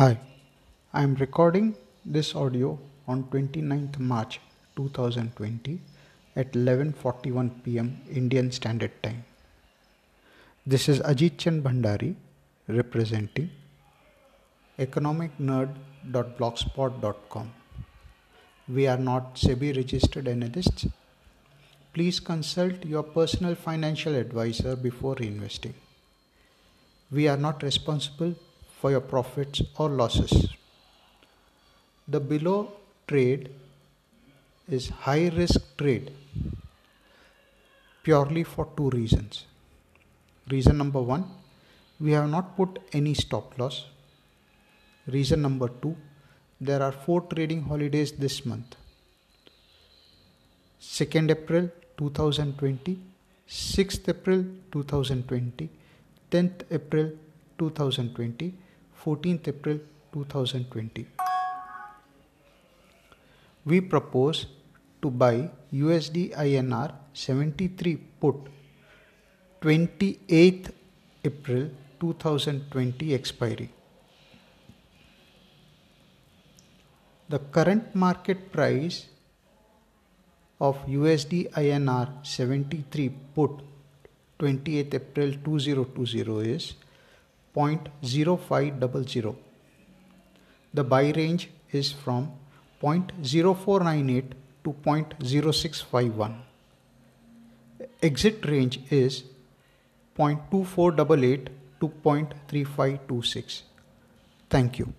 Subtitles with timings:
[0.00, 0.14] Hi,
[0.94, 1.74] I am recording
[2.06, 4.40] this audio on 29th March
[4.76, 5.78] 2020
[6.42, 7.90] at 11:41 pm
[8.20, 9.18] Indian Standard Time.
[10.74, 12.10] This is Ajit Chand Bhandari
[12.78, 13.50] representing
[14.86, 17.54] economicnerd.blogspot.com.
[18.80, 20.90] We are not SEBI registered analysts.
[21.92, 25.80] Please consult your personal financial advisor before investing.
[27.10, 28.38] We are not responsible
[28.80, 30.48] for your profits or losses.
[32.08, 32.72] The below
[33.06, 33.50] trade
[34.68, 36.10] is high risk trade
[38.02, 39.44] purely for two reasons.
[40.48, 41.24] Reason number one,
[42.00, 43.84] we have not put any stop loss.
[45.06, 45.96] Reason number two,
[46.60, 48.76] there are four trading holidays this month
[50.80, 51.68] 2nd April
[51.98, 52.98] 2020,
[53.48, 55.68] 6th April 2020,
[56.30, 57.10] 10th April
[57.58, 58.54] 2020,
[59.04, 59.78] 14th April
[60.12, 61.06] 2020.
[63.64, 64.46] We propose
[65.02, 68.36] to buy USD INR 73 put
[69.62, 70.72] 28th
[71.24, 71.70] April
[72.00, 73.70] 2020 expiry.
[77.28, 79.06] The current market price
[80.60, 83.50] of USD INR 73 put
[84.38, 86.74] 28th April 2020 is
[87.56, 89.36] 0.0500.
[90.72, 92.32] The buy range is from
[92.82, 94.32] 0.0498
[94.64, 96.34] to 0.0651.
[98.02, 99.24] Exit range is
[100.16, 101.48] 0.2488
[101.80, 103.62] to 0.3526.
[104.48, 104.92] Thank you.